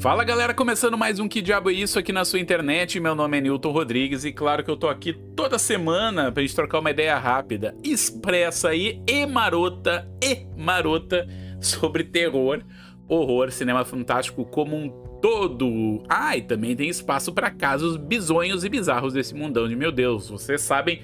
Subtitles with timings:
[0.00, 2.98] Fala galera, começando mais um Que Diabo é Isso aqui na sua internet.
[2.98, 6.54] Meu nome é Newton Rodrigues e claro que eu tô aqui toda semana pra gente
[6.54, 11.28] trocar uma ideia rápida, expressa aí e marota e marota
[11.60, 12.64] sobre terror,
[13.06, 14.88] horror, cinema fantástico como um
[15.20, 16.02] todo.
[16.08, 20.30] Ah, e também tem espaço para casos bizonhos e bizarros desse mundão de meu Deus.
[20.30, 21.02] Vocês sabem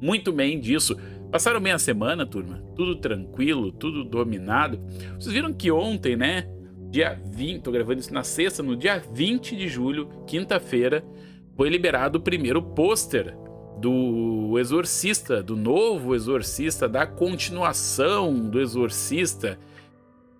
[0.00, 0.96] muito bem disso.
[1.30, 2.60] Passaram bem a semana, turma?
[2.74, 4.80] Tudo tranquilo, tudo dominado.
[5.16, 6.48] Vocês viram que ontem, né?
[6.92, 11.02] Dia 20, tô gravando isso na sexta, no dia 20 de julho, quinta-feira,
[11.56, 13.34] foi liberado o primeiro pôster
[13.78, 19.58] do Exorcista, do novo Exorcista, da continuação do Exorcista.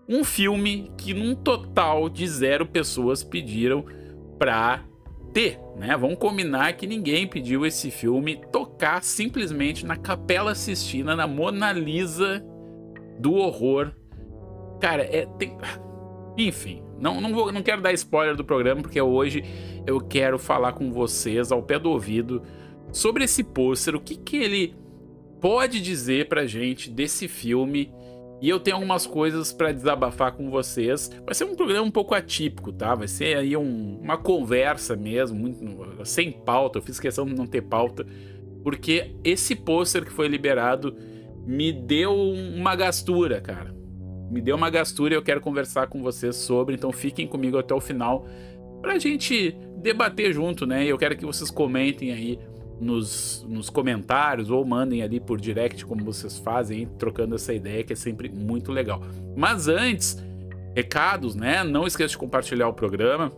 [0.06, 3.86] Um filme que num total de zero pessoas pediram
[4.38, 4.84] pra
[5.32, 5.96] ter, né?
[5.96, 12.44] Vamos combinar que ninguém pediu esse filme tocar simplesmente na Capela Sistina, na Mona Lisa
[13.18, 13.92] do horror.
[14.80, 15.56] Cara, é tem
[16.36, 19.44] enfim, não, não, vou, não quero dar spoiler do programa, porque hoje
[19.86, 22.42] eu quero falar com vocês ao pé do ouvido
[22.92, 24.74] sobre esse pôster, o que, que ele
[25.40, 27.92] pode dizer pra gente desse filme.
[28.40, 31.10] E eu tenho algumas coisas para desabafar com vocês.
[31.24, 32.92] Vai ser um programa um pouco atípico, tá?
[32.92, 36.78] Vai ser aí um, uma conversa mesmo, muito, sem pauta.
[36.78, 38.04] Eu fiz questão de não ter pauta,
[38.64, 40.96] porque esse pôster que foi liberado
[41.46, 43.81] me deu uma gastura, cara
[44.32, 47.74] me deu uma gastura e eu quero conversar com vocês sobre, então fiquem comigo até
[47.74, 48.26] o final
[48.80, 50.84] pra gente debater junto, né?
[50.84, 52.38] Eu quero que vocês comentem aí
[52.80, 57.92] nos, nos comentários ou mandem ali por direct, como vocês fazem, trocando essa ideia que
[57.92, 59.02] é sempre muito legal.
[59.36, 60.22] Mas antes,
[60.74, 61.62] recados, né?
[61.62, 63.30] Não esqueça de compartilhar o programa.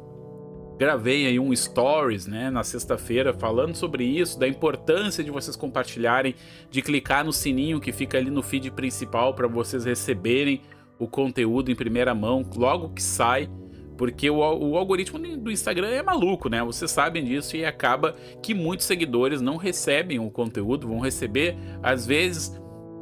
[0.79, 6.35] Gravei aí um stories, né, na sexta-feira falando sobre isso, da importância de vocês compartilharem,
[6.69, 10.61] de clicar no sininho que fica ali no feed principal para vocês receberem
[10.99, 13.49] o conteúdo em primeira mão logo que sai,
[13.97, 16.63] porque o, o, algoritmo do Instagram é maluco, né?
[16.63, 22.07] Vocês sabem disso e acaba que muitos seguidores não recebem o conteúdo, vão receber às
[22.07, 22.61] vezes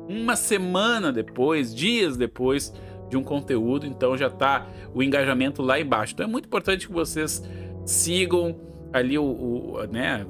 [0.09, 2.73] uma semana depois, dias depois
[3.09, 6.15] de um conteúdo, então já tá o engajamento lá embaixo.
[6.15, 7.43] Então é muito importante que vocês
[7.85, 8.59] sigam
[8.93, 10.27] ali o, o né,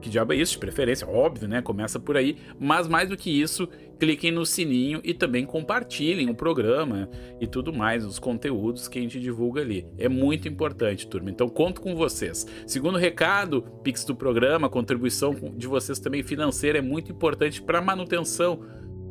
[0.00, 1.60] que diabo é isso, de preferência, óbvio, né?
[1.60, 2.36] Começa por aí.
[2.58, 3.68] Mas mais do que isso,
[3.98, 7.08] cliquem no sininho e também compartilhem o programa
[7.40, 9.86] e tudo mais, os conteúdos que a gente divulga ali.
[9.98, 11.30] É muito importante, turma.
[11.30, 12.46] Então conto com vocês.
[12.66, 17.82] Segundo recado, Pix do programa, contribuição de vocês também financeira é muito importante para a
[17.82, 18.60] manutenção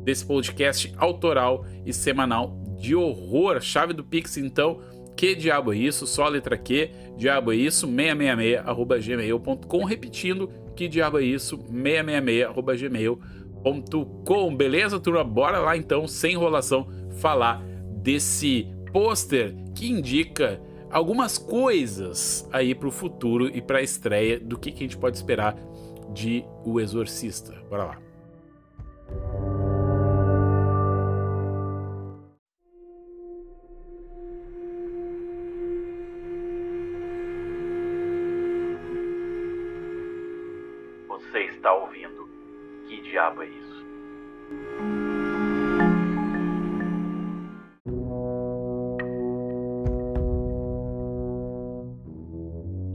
[0.04, 3.60] desse podcast autoral e semanal de horror.
[3.60, 4.80] Chave do Pix, então
[5.16, 6.06] que diabo é isso?
[6.06, 11.56] Só a letra Q, diabo é isso, 666 arroba gmail.com, repetindo, que diabo é isso,
[11.56, 13.45] 666 arroba gmail.com,
[14.56, 15.24] beleza, turma?
[15.24, 16.86] Bora lá então, sem enrolação,
[17.18, 17.62] falar
[18.02, 20.60] desse pôster que indica
[20.90, 24.96] algumas coisas aí para o futuro e para a estreia do que, que a gente
[24.96, 25.56] pode esperar
[26.12, 27.54] de O Exorcista.
[27.68, 28.05] Bora lá.
[43.02, 43.66] Diabo é isso?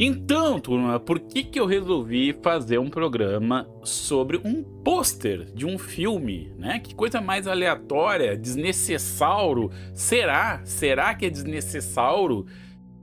[0.03, 5.77] Então, turma, por que, que eu resolvi fazer um programa sobre um pôster de um
[5.77, 6.79] filme, né?
[6.79, 9.69] Que coisa mais aleatória, desnecessário.
[9.93, 10.61] Será?
[10.65, 12.47] Será que é desnecessário?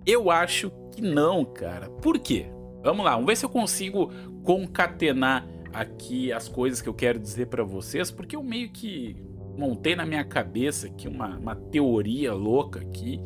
[0.05, 1.88] Eu acho que não, cara.
[1.88, 2.47] Por quê?
[2.82, 4.10] Vamos lá, vamos ver se eu consigo
[4.43, 9.16] concatenar aqui as coisas que eu quero dizer para vocês, porque eu meio que
[9.56, 13.20] montei na minha cabeça aqui uma, uma teoria louca aqui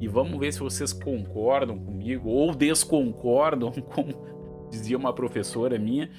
[0.00, 6.10] e vamos ver se vocês concordam comigo ou desconcordam, como dizia uma professora minha.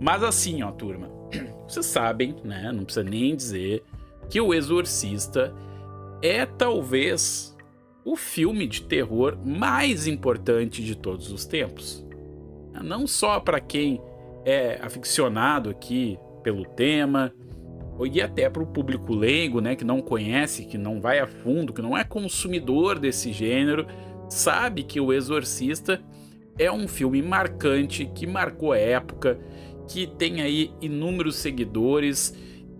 [0.00, 1.08] Mas assim, ó, turma,
[1.68, 2.72] vocês sabem, né?
[2.72, 3.84] Não precisa nem dizer
[4.28, 5.54] que O Exorcista
[6.22, 7.56] é talvez
[8.04, 12.04] o filme de terror mais importante de todos os tempos.
[12.82, 14.00] Não só para quem
[14.44, 17.32] é aficionado aqui pelo tema,
[18.06, 21.72] e até para o público leigo, né, que não conhece, que não vai a fundo,
[21.72, 23.86] que não é consumidor desse gênero,
[24.28, 26.00] sabe que O Exorcista
[26.58, 29.38] é um filme marcante, que marcou a época,
[29.88, 32.34] que tem aí inúmeros seguidores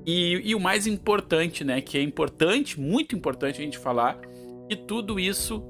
[0.06, 4.20] e, e o mais importante, né, que é importante, muito importante a gente falar,
[4.68, 5.62] que tudo isso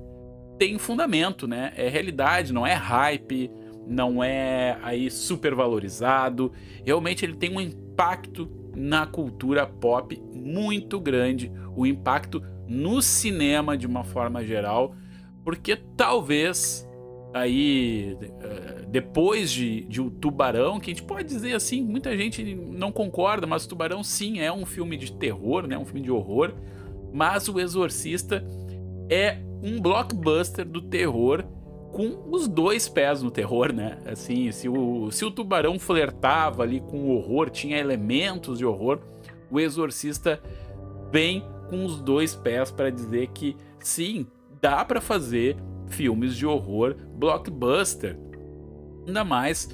[0.59, 3.51] tem fundamento, né, é realidade, não é hype,
[3.89, 6.53] não é aí super valorizado.
[6.85, 13.87] Realmente ele tem um impacto na cultura pop muito grande, o impacto no cinema de
[13.87, 14.95] uma forma geral,
[15.43, 16.87] porque talvez
[17.33, 22.55] aí eh, depois de, de O Tubarão, que a gente pode dizer assim, muita gente
[22.55, 26.11] não concorda, mas O Tubarão sim é um filme de terror, né, um filme de
[26.11, 26.55] horror,
[27.13, 28.45] mas O Exorcista
[29.11, 31.45] é um blockbuster do terror
[31.93, 33.99] com os dois pés no terror, né?
[34.07, 39.01] Assim, se o, se o Tubarão flertava ali com o horror, tinha elementos de horror,
[39.51, 40.41] o Exorcista
[41.11, 44.27] vem com os dois pés para dizer que sim,
[44.61, 45.57] dá para fazer
[45.87, 48.19] filmes de horror blockbuster.
[49.07, 49.69] Ainda mais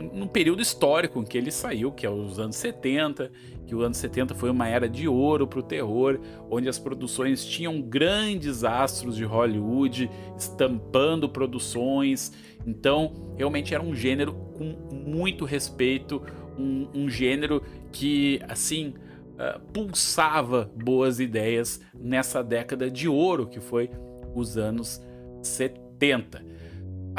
[0.00, 3.30] no período histórico em que ele saiu, que é os anos 70,
[3.66, 6.18] que os anos 70 foi uma era de ouro para o terror,
[6.50, 12.32] onde as produções tinham grandes astros de Hollywood estampando produções.
[12.66, 16.22] Então, realmente era um gênero com muito respeito,
[16.58, 17.62] um, um gênero
[17.92, 18.94] que, assim,
[19.34, 23.90] uh, pulsava boas ideias nessa década de ouro que foi
[24.34, 25.00] os anos
[25.42, 26.59] 70.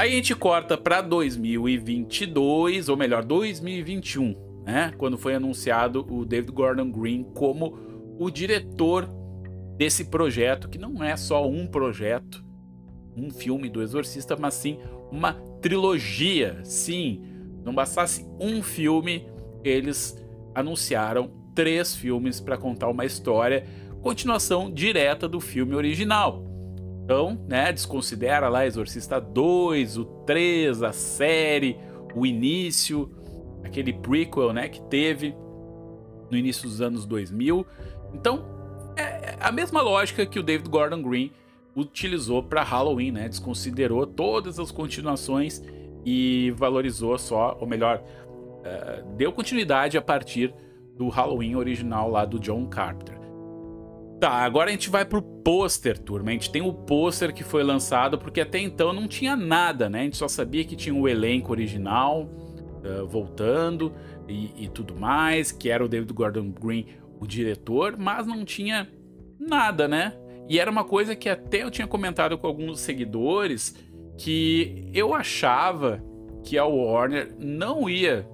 [0.02, 4.92] Aí a gente corta para 2022, ou melhor, 2021, né?
[4.98, 7.78] Quando foi anunciado o David Gordon Green como
[8.18, 9.08] o diretor
[9.78, 12.44] desse projeto, que não é só um projeto,
[13.16, 14.80] um filme do Exorcista, mas sim
[15.12, 16.62] uma trilogia.
[16.64, 17.22] Sim,
[17.64, 19.28] não bastasse um filme,
[19.64, 20.18] eles
[20.56, 23.68] anunciaram três filmes para contar uma história,
[24.02, 26.51] continuação direta do filme original.
[27.12, 31.78] Então, né, desconsidera lá Exorcista 2, o 3, a série,
[32.16, 33.12] o início,
[33.66, 35.36] aquele prequel, né, que teve
[36.30, 37.68] no início dos anos 2000.
[38.14, 38.46] Então,
[38.96, 41.34] é a mesma lógica que o David Gordon Green
[41.76, 43.28] utilizou para Halloween, né?
[43.28, 45.62] Desconsiderou todas as continuações
[46.06, 50.54] e valorizou só, ou melhor, uh, deu continuidade a partir
[50.98, 53.21] do Halloween original lá do John Carpenter.
[54.22, 56.30] Tá, agora a gente vai pro pôster, turma.
[56.30, 60.02] A gente tem o pôster que foi lançado, porque até então não tinha nada, né?
[60.02, 62.30] A gente só sabia que tinha o elenco original
[62.86, 63.92] uh, voltando
[64.30, 66.86] e, e, tudo mais, que era o David Gordon Green,
[67.20, 68.88] o diretor, mas não tinha
[69.40, 70.14] nada, né?
[70.48, 73.76] E era uma coisa que até eu tinha comentado com alguns seguidores
[74.20, 76.00] que eu achava
[76.44, 78.30] que a Warner não ia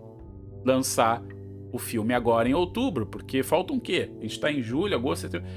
[0.65, 1.23] lançar
[1.71, 4.09] o filme agora em outubro, porque faltam o quê?
[4.19, 5.47] A gente tá em julho, agosto, setembro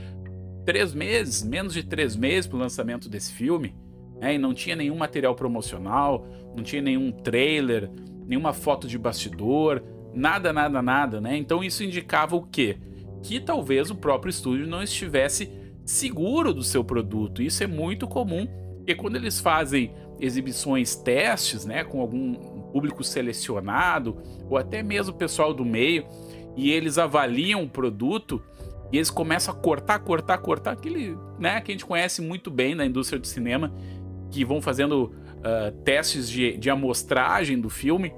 [0.64, 3.74] três meses, menos de três meses para o lançamento desse filme,
[4.20, 4.34] né?
[4.34, 6.26] e não tinha nenhum material promocional,
[6.56, 7.90] não tinha nenhum trailer,
[8.26, 9.82] nenhuma foto de bastidor,
[10.14, 11.36] nada, nada, nada, né?
[11.36, 12.78] Então isso indicava o quê?
[13.22, 15.50] Que talvez o próprio estúdio não estivesse
[15.84, 17.42] seguro do seu produto.
[17.42, 18.46] Isso é muito comum,
[18.86, 22.34] e quando eles fazem exibições testes, né, com algum
[22.72, 24.16] público selecionado
[24.48, 26.06] ou até mesmo pessoal do meio,
[26.56, 28.42] e eles avaliam o produto,
[28.92, 32.74] e eles começam a cortar, cortar, cortar, aquele, né, que a gente conhece muito bem
[32.74, 33.72] na indústria do cinema,
[34.30, 38.12] que vão fazendo uh, testes de, de amostragem do filme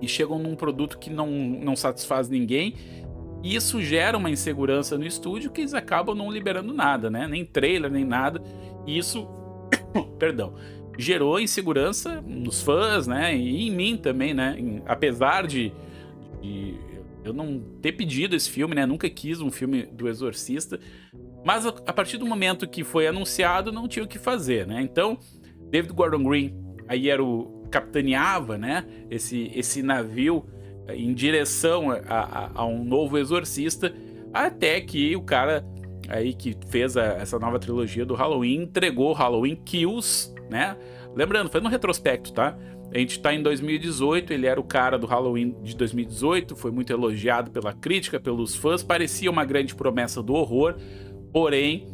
[0.00, 2.74] e chegam num produto que não, não satisfaz ninguém.
[3.42, 7.26] E isso gera uma insegurança no estúdio que eles acabam não liberando nada, né?
[7.28, 8.42] Nem trailer, nem nada.
[8.86, 9.28] E isso,
[10.18, 10.54] perdão,
[10.98, 13.36] gerou insegurança nos fãs, né?
[13.36, 14.56] E em mim também, né?
[14.58, 15.72] Em, apesar de,
[16.40, 16.74] de
[17.28, 18.86] eu não ter pedido esse filme, né?
[18.86, 20.78] Nunca quis um filme do Exorcista.
[21.44, 24.80] Mas a, partir do momento que foi anunciado, não tinha o que fazer, né?
[24.82, 25.18] Então,
[25.70, 26.54] David Gordon Green
[26.88, 28.84] aí era o capitaneava, né?
[29.10, 30.46] Esse, esse navio
[30.88, 33.92] em direção a, a, a, um novo exorcista,
[34.32, 35.64] até que o cara
[36.08, 40.76] aí que fez a, essa nova trilogia do Halloween entregou Halloween Kills, né?
[41.14, 42.56] Lembrando, foi no retrospecto, tá?
[42.92, 46.92] A gente está em 2018, ele era o cara do Halloween de 2018, foi muito
[46.92, 50.76] elogiado pela crítica, pelos fãs, parecia uma grande promessa do horror,
[51.32, 51.86] porém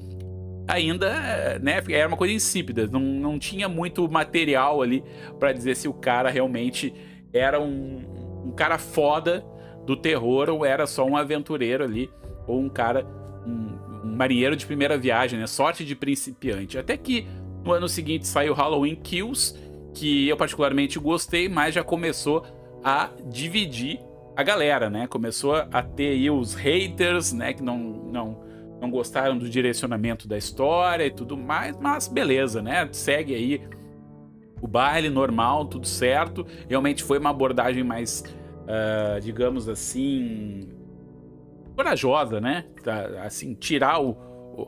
[0.68, 5.02] ainda né, era uma coisa insípida, não, não tinha muito material ali
[5.38, 6.94] para dizer se o cara realmente
[7.32, 9.44] era um, um, cara foda
[9.86, 12.10] do terror ou era só um aventureiro ali,
[12.46, 13.06] ou um cara,
[13.46, 15.46] um, um marinheiro de primeira viagem, né?
[15.46, 16.78] Sorte de principiante.
[16.78, 17.26] Até que
[17.64, 19.56] no ano seguinte saiu Halloween Kills
[19.94, 22.44] que eu particularmente gostei, mas já começou
[22.82, 24.00] a dividir
[24.36, 25.06] a galera, né?
[25.06, 27.52] Começou a ter aí os haters, né?
[27.52, 28.44] Que não, não,
[28.80, 32.88] não gostaram do direcionamento da história e tudo mais, mas beleza, né?
[32.92, 33.60] Segue aí
[34.60, 36.46] o baile normal, tudo certo.
[36.68, 38.24] Realmente foi uma abordagem mais,
[38.62, 40.68] uh, digamos assim,
[41.74, 42.64] corajosa, né?
[43.24, 44.16] Assim, tirar o,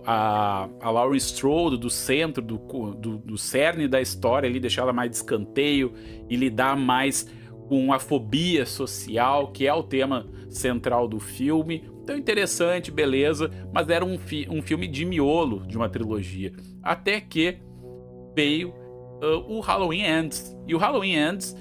[0.04, 2.58] a, a Strode do centro, do,
[2.94, 5.92] do, do cerne da história ali, deixar ela mais de escanteio
[6.28, 7.28] e lidar mais
[7.68, 11.84] com a fobia social, que é o tema central do filme.
[12.02, 16.52] Então interessante, beleza, mas era um, fi um filme de miolo de uma trilogia.
[16.82, 17.58] Até que
[18.34, 20.56] veio uh, o Halloween Ends.
[20.66, 21.56] E o Halloween Ends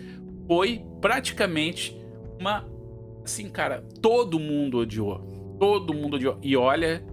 [0.48, 1.98] foi praticamente
[2.40, 2.68] uma.
[3.24, 5.56] Assim, cara, todo mundo odiou.
[5.60, 6.38] Todo mundo odiou.
[6.42, 7.06] E olha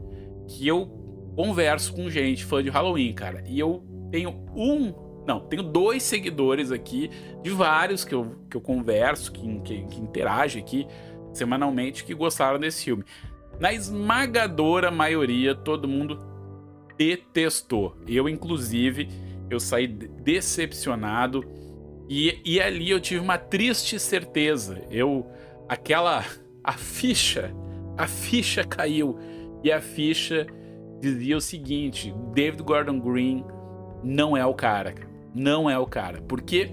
[0.49, 1.00] que eu
[1.35, 3.43] converso com gente fã de Halloween, cara.
[3.47, 4.93] E eu tenho um.
[5.27, 7.11] Não, tenho dois seguidores aqui,
[7.43, 10.87] de vários que eu, que eu converso, que, que, que interagem aqui
[11.33, 13.05] semanalmente, que gostaram desse filme.
[13.61, 16.19] Na esmagadora maioria, todo mundo
[16.97, 17.97] detestou.
[18.07, 19.09] Eu, inclusive,
[19.49, 21.45] eu saí decepcionado.
[22.09, 24.83] E, e ali eu tive uma triste certeza.
[24.91, 25.27] Eu.
[25.69, 26.25] Aquela.
[26.65, 27.55] A ficha.
[27.97, 29.19] A ficha caiu.
[29.63, 30.47] E a ficha
[31.00, 33.45] dizia o seguinte: David Gordon Green
[34.02, 34.95] não é o cara.
[35.35, 36.21] Não é o cara.
[36.23, 36.71] Porque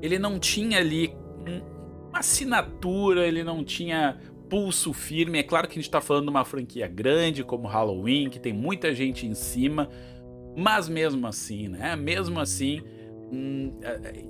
[0.00, 1.14] ele não tinha ali
[2.08, 4.18] uma assinatura, ele não tinha
[4.48, 5.38] pulso firme.
[5.38, 8.52] É claro que a gente está falando de uma franquia grande como Halloween, que tem
[8.52, 9.88] muita gente em cima,
[10.56, 11.96] mas mesmo assim, né?
[11.96, 12.82] Mesmo assim,
[13.32, 13.72] hum,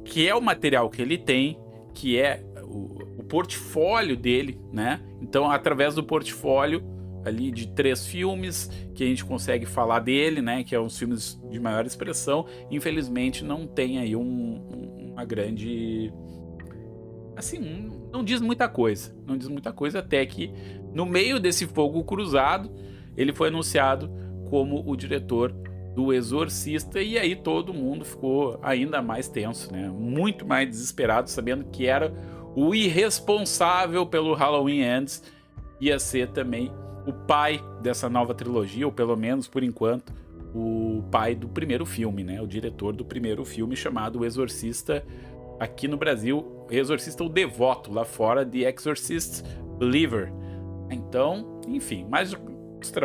[0.05, 1.59] que é o material que ele tem,
[1.93, 5.01] que é o, o portfólio dele, né?
[5.21, 6.83] Então, através do portfólio
[7.25, 10.63] ali de três filmes que a gente consegue falar dele, né?
[10.65, 12.47] Que é os filmes de maior expressão.
[12.71, 16.13] Infelizmente, não tem aí um, uma grande
[17.37, 19.15] assim, não diz muita coisa.
[19.27, 20.53] Não diz muita coisa, até que
[20.95, 22.71] no meio desse fogo cruzado,
[23.17, 24.11] ele foi anunciado
[24.49, 25.53] como o diretor
[25.95, 29.89] do Exorcista, e aí todo mundo ficou ainda mais tenso, né?
[29.89, 32.13] Muito mais desesperado, sabendo que era
[32.55, 35.23] o irresponsável pelo Halloween Ends,
[35.81, 36.71] ia ser também
[37.07, 40.13] o pai dessa nova trilogia, ou pelo menos por enquanto,
[40.55, 42.41] o pai do primeiro filme, né?
[42.41, 45.05] O diretor do primeiro filme chamado O Exorcista
[45.59, 49.43] aqui no Brasil, Exorcista o Devoto, lá fora The Exorcist
[49.79, 50.33] Believer.
[50.91, 52.37] Então, enfim, mas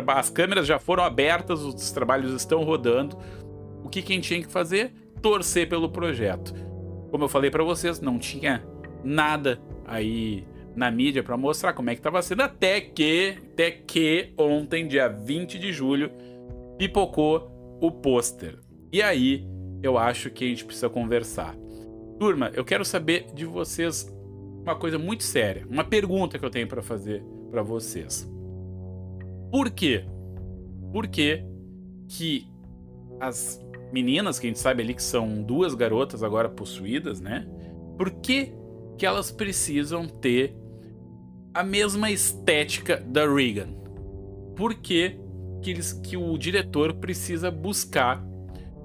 [0.08, 3.16] as câmeras já foram abertas, os trabalhos estão rodando.
[3.82, 4.92] O que quem tinha que fazer?
[5.22, 6.52] Torcer pelo projeto.
[7.10, 8.62] Como eu falei para vocês, não tinha
[9.02, 10.44] nada aí
[10.78, 15.08] na mídia para mostrar como é que estava sendo, até que, até que ontem, dia
[15.08, 16.10] 20 de julho,
[16.78, 18.58] pipocou o pôster.
[18.92, 19.46] E aí,
[19.82, 21.54] eu acho que a gente precisa conversar.
[22.18, 24.10] Turma, eu quero saber de vocês
[24.62, 28.28] uma coisa muito séria, uma pergunta que eu tenho para fazer para vocês.
[29.50, 30.04] Por quê?
[30.92, 31.42] Por que
[32.08, 32.46] que
[33.20, 33.60] as
[33.92, 37.48] meninas, que a gente sabe ali que são duas garotas agora possuídas, né?
[37.96, 38.52] Por que
[38.96, 40.54] que elas precisam ter
[41.52, 43.68] a mesma estética da Regan?
[44.56, 45.18] Por que
[45.70, 48.22] eles, que o diretor precisa buscar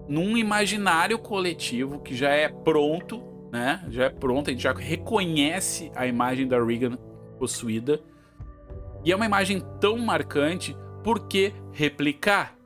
[0.08, 3.86] num imaginário coletivo que já é pronto, né?
[3.90, 6.98] Já é pronto, a gente já reconhece a imagem da Regan
[7.38, 8.02] possuída.
[9.06, 12.58] E é uma imagem tão marcante, por que replicar?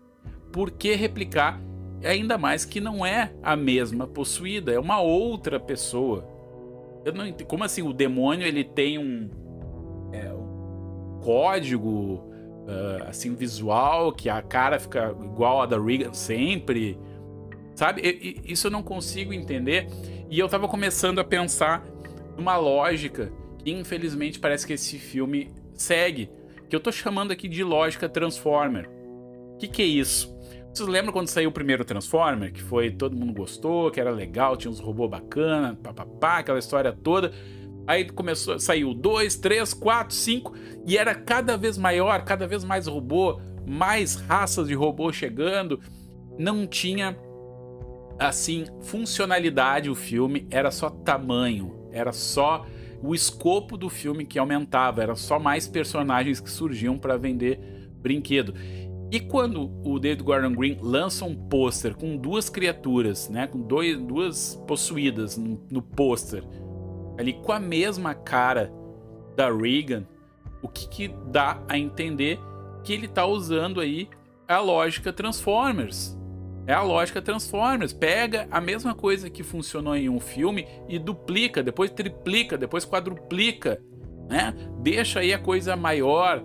[0.52, 1.62] Por que replicar?
[2.04, 6.28] Ainda mais que não é a mesma possuída, é uma outra pessoa.
[7.04, 9.30] Eu não como assim o demônio ele tem um,
[10.12, 10.32] é,
[11.22, 12.24] código
[12.68, 16.98] uh, assim visual que a cara fica igual a da Regan sempre?
[17.76, 18.42] Sabe?
[18.46, 19.88] Isso eu não consigo entender.
[20.30, 21.86] E eu tava começando a pensar
[22.36, 26.30] numa lógica que infelizmente parece que esse filme segue,
[26.70, 28.90] que eu tô chamando aqui de lógica Transformer.
[29.54, 30.36] O que, que é isso?
[30.74, 32.52] Vocês lembram quando saiu o primeiro Transformer?
[32.52, 36.92] Que foi todo mundo gostou, que era legal, tinha uns robôs bacana, papapá, aquela história
[36.92, 37.32] toda.
[37.88, 40.54] Aí começou, saiu 2, 3, 4, 5
[40.86, 45.80] e era cada vez maior, cada vez mais robô, mais raças de robô chegando.
[46.38, 47.18] Não tinha
[48.20, 52.66] assim, funcionalidade o filme era só tamanho, era só
[53.02, 57.60] o escopo do filme que aumentava, era só mais personagens que surgiam para vender
[58.02, 58.54] brinquedo.
[59.10, 63.98] E quando o David Gordon Green lança um pôster com duas criaturas, né, com dois,
[63.98, 66.44] duas possuídas no, no pôster,
[67.18, 68.72] ali com a mesma cara
[69.36, 70.06] da Regan,
[70.62, 72.40] o que, que dá a entender
[72.84, 74.10] que ele está usando aí
[74.48, 76.18] a lógica Transformers.
[76.66, 77.94] É a lógica Transformers.
[77.94, 83.82] Pega a mesma coisa que funcionou em um filme e duplica, depois triplica, depois quadruplica,
[84.30, 84.54] né?
[84.82, 86.44] Deixa aí a coisa maior,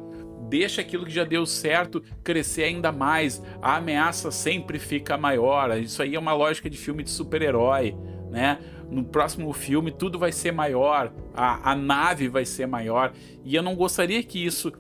[0.49, 3.43] deixa aquilo que já deu certo crescer ainda mais.
[3.61, 5.77] A ameaça sempre fica maior.
[5.79, 7.97] Isso aí é uma lógica de filme de super-herói,
[8.31, 8.59] né?
[8.93, 13.15] No próximo filme tudo vai ser maior, a, a nave vai ser maior.
[13.43, 14.71] E eu não gostaria que isso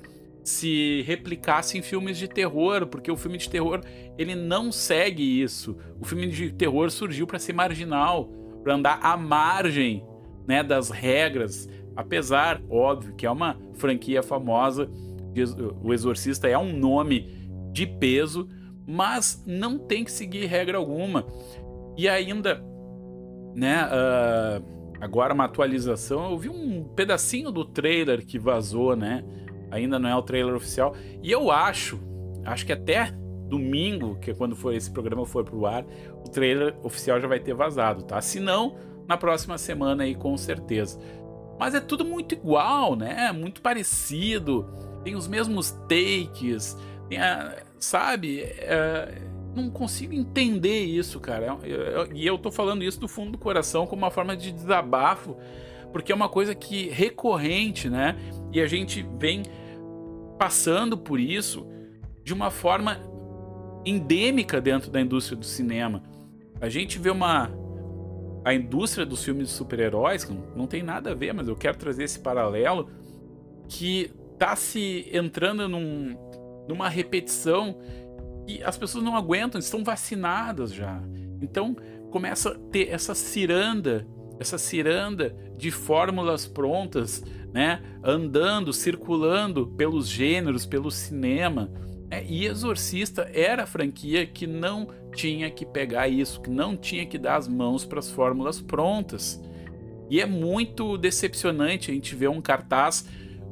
[0.45, 3.81] se replicasse em filmes de terror, porque o filme de terror
[4.19, 5.77] ele não segue isso.
[5.99, 8.29] O filme de terror surgiu para ser marginal,
[8.63, 10.05] para andar à margem,
[10.47, 11.67] né, das regras,
[11.97, 14.91] apesar, óbvio, que é uma franquia famosa,
[15.83, 18.47] o Exorcista é um nome de peso,
[18.87, 21.27] mas não tem que seguir regra alguma.
[21.97, 22.63] E ainda,
[23.55, 29.25] né, uh, agora uma atualização, eu vi um pedacinho do trailer que vazou, né?
[29.71, 30.95] Ainda não é o trailer oficial.
[31.23, 31.99] E eu acho,
[32.45, 33.13] acho que até
[33.49, 35.85] domingo, que é quando for esse programa for pro ar,
[36.25, 38.21] o trailer oficial já vai ter vazado, tá?
[38.21, 40.99] Se não, na próxima semana aí com certeza.
[41.59, 43.31] Mas é tudo muito igual, né?
[43.33, 44.67] Muito parecido.
[45.05, 46.77] Tem os mesmos takes.
[47.19, 48.41] A, sabe?
[48.41, 51.59] É, não consigo entender isso, cara.
[52.15, 55.37] E eu tô falando isso do fundo do coração como uma forma de desabafo,
[55.93, 58.17] porque é uma coisa que recorrente, né?
[58.53, 59.43] E a gente vem
[60.39, 61.67] passando por isso
[62.25, 62.99] de uma forma
[63.85, 66.03] endêmica dentro da indústria do cinema.
[66.61, 67.51] A gente vê uma
[68.45, 71.77] a indústria dos filmes de super-heróis, que não tem nada a ver, mas eu quero
[71.79, 72.89] trazer esse paralelo,
[73.69, 76.17] que tá se entrando num,
[76.69, 77.79] numa repetição
[78.47, 81.01] e as pessoas não aguentam, estão vacinadas já.
[81.41, 81.77] Então
[82.11, 84.07] começa a ter essa ciranda,
[84.39, 91.71] essa ciranda de fórmulas prontas, né, andando, circulando pelos gêneros, pelo cinema
[92.13, 97.07] é, e Exorcista era a franquia que não tinha que pegar isso, que não tinha
[97.07, 99.43] que dar as mãos para as fórmulas prontas.
[100.11, 103.09] E é muito decepcionante a gente ver um cartaz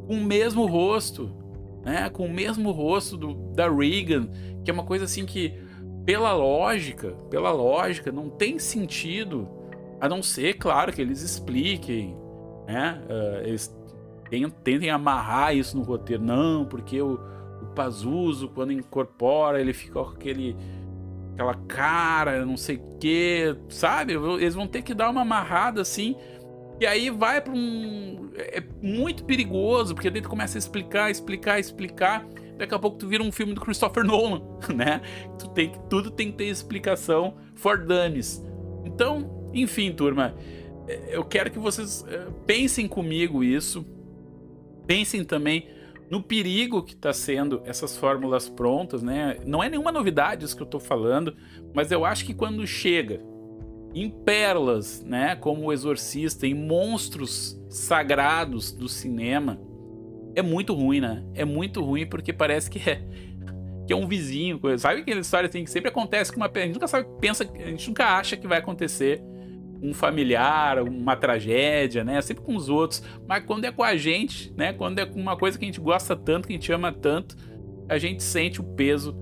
[0.06, 1.34] com o mesmo rosto,
[1.84, 2.08] né?
[2.10, 4.28] com o mesmo rosto do, da Reagan,
[4.64, 5.54] que é uma coisa assim que,
[6.04, 9.48] pela lógica, pela lógica, não tem sentido,
[10.00, 12.16] a não ser, claro, que eles expliquem,
[12.66, 13.02] né?
[13.08, 13.74] Uh, eles
[14.62, 16.22] tentem amarrar isso no roteiro.
[16.22, 17.18] Não, porque o
[17.60, 20.56] o Pazuzu, quando incorpora, ele fica com aquele
[21.34, 24.14] aquela cara, não sei o que, sabe?
[24.14, 26.16] Eles vão ter que dar uma amarrada assim.
[26.80, 28.30] E aí vai para um.
[28.36, 32.26] É muito perigoso, porque tu começa a explicar, explicar, explicar.
[32.56, 34.40] Daqui a pouco tu vira um filme do Christopher Nolan,
[34.74, 35.02] né?
[35.38, 38.42] Tu tem, tudo tem que ter explicação for dummies.
[38.84, 40.34] Então, enfim, turma,
[40.88, 43.84] é, eu quero que vocês é, pensem comigo isso.
[44.86, 45.68] Pensem também
[46.10, 49.36] no perigo que está sendo essas fórmulas prontas, né?
[49.44, 51.36] Não é nenhuma novidade isso que eu estou falando,
[51.74, 53.22] mas eu acho que quando chega
[53.94, 59.60] em pérolas, né, como o Exorcista, em monstros sagrados do cinema,
[60.34, 61.24] é muito ruim, né?
[61.34, 63.02] É muito ruim porque parece que é
[63.86, 66.74] que é um vizinho, sabe aquela história assim que sempre acontece com uma a gente
[66.74, 69.20] nunca sabe, pensa, a gente nunca acha que vai acontecer
[69.82, 72.20] um familiar, uma tragédia, né?
[72.20, 73.02] Sempre com os outros.
[73.26, 74.72] Mas quando é com a gente, né?
[74.72, 77.34] Quando é com uma coisa que a gente gosta tanto, que a gente ama tanto,
[77.88, 79.16] a gente sente o peso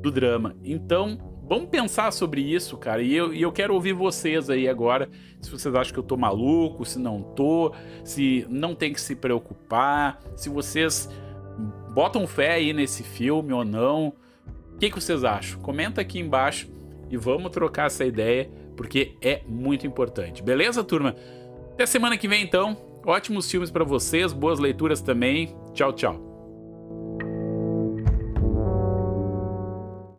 [0.00, 0.56] do drama.
[0.64, 3.02] Então, vamos pensar sobre isso, cara.
[3.02, 5.10] E eu, e eu quero ouvir vocês aí agora.
[5.38, 9.14] Se vocês acham que eu tô maluco, se não tô, se não tem que se
[9.14, 11.10] preocupar, se vocês
[11.92, 14.14] botam fé aí nesse filme ou não.
[14.72, 15.60] O que, que vocês acham?
[15.60, 16.70] Comenta aqui embaixo
[17.10, 20.42] e vamos trocar essa ideia porque é muito importante.
[20.42, 21.14] Beleza, turma?
[21.74, 22.78] Até semana que vem, então.
[23.04, 25.54] Ótimos filmes para vocês, boas leituras também.
[25.74, 26.31] Tchau, tchau.